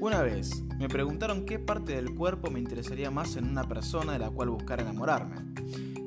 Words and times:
Una 0.00 0.22
vez 0.22 0.64
me 0.78 0.88
preguntaron 0.88 1.44
qué 1.44 1.58
parte 1.58 1.94
del 1.94 2.14
cuerpo 2.14 2.50
me 2.50 2.58
interesaría 2.58 3.10
más 3.10 3.36
en 3.36 3.44
una 3.44 3.68
persona 3.68 4.14
de 4.14 4.18
la 4.18 4.30
cual 4.30 4.48
buscar 4.48 4.80
enamorarme. 4.80 5.36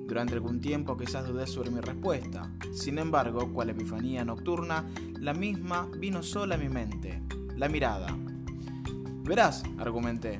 Durante 0.07 0.33
algún 0.33 0.61
tiempo 0.61 0.97
quizás 0.97 1.27
dudé 1.27 1.45
sobre 1.45 1.69
mi 1.69 1.79
respuesta. 1.79 2.51
Sin 2.73 2.97
embargo, 2.97 3.53
cual 3.53 3.69
epifanía 3.69 4.25
nocturna, 4.25 4.89
la 5.19 5.36
misma 5.36 5.87
vino 5.95 6.23
sola 6.23 6.55
a 6.55 6.57
mi 6.57 6.69
mente. 6.69 7.21
La 7.55 7.69
mirada. 7.69 8.07
Verás, 9.25 9.61
argumenté, 9.77 10.39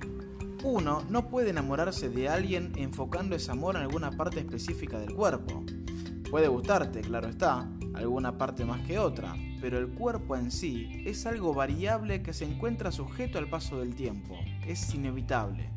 uno 0.64 1.04
no 1.12 1.30
puede 1.30 1.52
enamorarse 1.52 2.10
de 2.10 2.30
alguien 2.30 2.72
enfocando 2.76 3.36
ese 3.36 3.52
amor 3.52 3.76
en 3.76 3.84
alguna 3.84 4.10
parte 4.10 4.40
específica 4.40 4.98
del 4.98 5.14
cuerpo. 5.14 5.64
Puede 6.34 6.48
gustarte, 6.48 7.02
claro 7.02 7.30
está, 7.30 7.70
alguna 7.94 8.40
parte 8.40 8.66
más 8.66 8.82
que 8.88 8.98
otra, 8.98 9.36
pero 9.62 9.78
el 9.78 9.90
cuerpo 9.90 10.36
en 10.36 10.50
sí 10.50 11.04
es 11.06 11.28
algo 11.28 11.54
variable 11.54 12.24
que 12.24 12.34
se 12.34 12.44
encuentra 12.44 12.92
sujeto 12.92 13.38
al 13.38 13.52
paso 13.52 13.80
del 13.80 13.94
tiempo, 13.94 14.40
es 14.66 14.96
inevitable. 14.96 15.70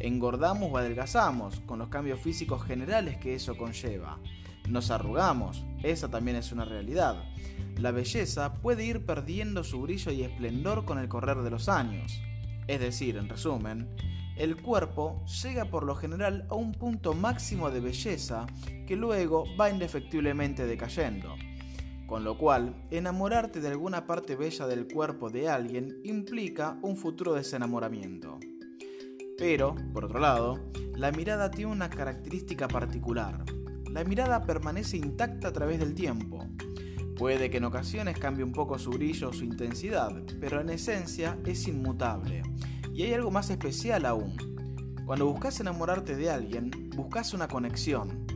Engordamos 0.00 0.70
o 0.72 0.78
adelgazamos, 0.78 1.60
con 1.66 1.78
los 1.78 1.88
cambios 1.88 2.20
físicos 2.20 2.64
generales 2.64 3.18
que 3.18 3.34
eso 3.34 3.58
conlleva. 3.58 4.18
Nos 4.66 4.90
arrugamos, 4.90 5.62
esa 5.82 6.08
también 6.08 6.38
es 6.38 6.52
una 6.52 6.64
realidad. 6.64 7.22
La 7.76 7.90
belleza 7.90 8.54
puede 8.62 8.86
ir 8.86 9.04
perdiendo 9.04 9.62
su 9.62 9.82
brillo 9.82 10.10
y 10.10 10.22
esplendor 10.22 10.86
con 10.86 11.00
el 11.00 11.08
correr 11.08 11.42
de 11.42 11.50
los 11.50 11.68
años. 11.68 12.18
Es 12.66 12.80
decir, 12.80 13.18
en 13.18 13.28
resumen, 13.28 13.94
el 14.36 14.60
cuerpo 14.60 15.24
llega 15.42 15.66
por 15.66 15.84
lo 15.84 15.94
general 15.94 16.46
a 16.48 16.54
un 16.54 16.72
punto 16.72 17.14
máximo 17.14 17.70
de 17.70 17.80
belleza 17.80 18.46
que 18.86 18.96
luego 18.96 19.44
va 19.58 19.70
indefectiblemente 19.70 20.66
decayendo. 20.66 21.34
Con 22.06 22.24
lo 22.24 22.36
cual, 22.36 22.74
enamorarte 22.90 23.60
de 23.60 23.68
alguna 23.68 24.06
parte 24.06 24.36
bella 24.36 24.66
del 24.66 24.86
cuerpo 24.86 25.30
de 25.30 25.48
alguien 25.48 26.00
implica 26.04 26.78
un 26.82 26.96
futuro 26.96 27.32
desenamoramiento. 27.34 28.38
Pero, 29.38 29.74
por 29.92 30.04
otro 30.04 30.20
lado, 30.20 30.60
la 30.94 31.10
mirada 31.10 31.50
tiene 31.50 31.72
una 31.72 31.88
característica 31.88 32.68
particular. 32.68 33.44
La 33.90 34.04
mirada 34.04 34.42
permanece 34.42 34.98
intacta 34.98 35.48
a 35.48 35.52
través 35.52 35.78
del 35.78 35.94
tiempo. 35.94 36.46
Puede 37.16 37.50
que 37.50 37.58
en 37.58 37.64
ocasiones 37.64 38.18
cambie 38.18 38.44
un 38.44 38.52
poco 38.52 38.78
su 38.78 38.90
brillo 38.90 39.30
o 39.30 39.32
su 39.32 39.44
intensidad, 39.44 40.12
pero 40.40 40.60
en 40.60 40.70
esencia 40.70 41.38
es 41.46 41.66
inmutable. 41.68 42.42
Y 42.92 43.04
hay 43.04 43.14
algo 43.14 43.30
más 43.30 43.50
especial 43.50 44.04
aún. 44.06 44.36
Cuando 45.06 45.26
buscas 45.26 45.58
enamorarte 45.60 46.14
de 46.14 46.30
alguien, 46.30 46.70
buscas 46.94 47.34
una 47.34 47.48
conexión. 47.48 48.26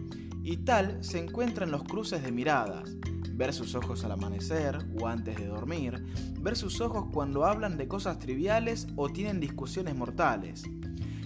Y 0.42 0.58
tal 0.58 1.02
se 1.02 1.18
encuentra 1.18 1.64
en 1.64 1.70
los 1.70 1.84
cruces 1.84 2.22
de 2.22 2.32
miradas. 2.32 2.96
Ver 3.32 3.52
sus 3.52 3.74
ojos 3.74 4.04
al 4.04 4.12
amanecer 4.12 4.78
o 4.98 5.06
antes 5.06 5.36
de 5.36 5.46
dormir. 5.46 6.04
Ver 6.40 6.56
sus 6.56 6.80
ojos 6.80 7.06
cuando 7.12 7.44
hablan 7.44 7.76
de 7.76 7.86
cosas 7.86 8.18
triviales 8.18 8.86
o 8.96 9.10
tienen 9.10 9.40
discusiones 9.40 9.94
mortales. 9.94 10.62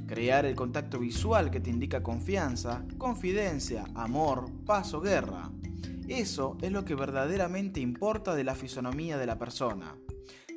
Crear 0.06 0.44
el 0.44 0.56
contacto 0.56 0.98
visual 0.98 1.50
que 1.52 1.60
te 1.60 1.70
indica 1.70 2.02
confianza, 2.02 2.84
confidencia, 2.98 3.84
amor, 3.94 4.50
paz 4.66 4.92
o 4.92 5.00
guerra. 5.00 5.52
Eso 6.08 6.58
es 6.62 6.72
lo 6.72 6.84
que 6.84 6.96
verdaderamente 6.96 7.78
importa 7.78 8.34
de 8.34 8.42
la 8.42 8.56
fisonomía 8.56 9.16
de 9.16 9.26
la 9.26 9.38
persona. 9.38 9.94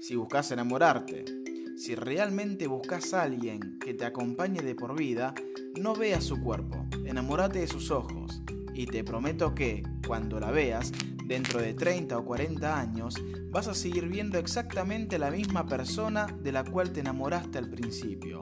Si 0.01 0.15
buscas 0.15 0.49
enamorarte, 0.51 1.42
si 1.75 1.95
realmente 1.95 2.67
buscas 2.67 3.13
a 3.13 3.23
alguien 3.23 3.79
que 3.79 3.93
te 3.93 4.05
acompañe 4.05 4.61
de 4.61 4.75
por 4.75 4.95
vida, 4.95 5.33
no 5.79 5.95
veas 5.95 6.23
su 6.23 6.39
cuerpo, 6.39 6.85
enamórate 7.05 7.59
de 7.59 7.67
sus 7.67 7.91
ojos. 7.91 8.41
Y 8.73 8.85
te 8.85 9.03
prometo 9.03 9.53
que, 9.55 9.83
cuando 10.05 10.39
la 10.39 10.51
veas, 10.51 10.91
dentro 11.25 11.61
de 11.61 11.73
30 11.73 12.17
o 12.17 12.25
40 12.25 12.79
años, 12.79 13.15
vas 13.49 13.67
a 13.67 13.73
seguir 13.73 14.07
viendo 14.07 14.37
exactamente 14.37 15.17
la 15.17 15.31
misma 15.31 15.65
persona 15.65 16.27
de 16.27 16.51
la 16.51 16.63
cual 16.63 16.91
te 16.91 16.99
enamoraste 16.99 17.57
al 17.57 17.69
principio. 17.69 18.39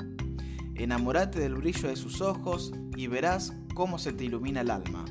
Enamórate 0.76 1.40
del 1.40 1.56
brillo 1.56 1.90
de 1.90 1.96
sus 1.96 2.22
ojos 2.22 2.74
y 2.96 3.08
verás 3.08 3.54
cómo 3.74 3.98
se 3.98 4.14
te 4.14 4.26
ilumina 4.26 4.62
el 4.62 4.72
alma. 4.72 5.06